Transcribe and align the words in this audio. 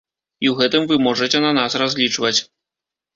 І 0.43 0.47
ў 0.51 0.53
гэтым 0.61 0.87
вы 0.91 0.95
можаце 1.07 1.41
на 1.43 1.51
нас 1.57 1.77
разлічваць. 1.83 2.39